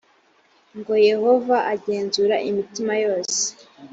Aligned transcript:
ngo 0.77 0.93
yehova 1.09 1.57
agenzura 1.73 2.35
imitima 2.49 2.93
yose 3.05 3.39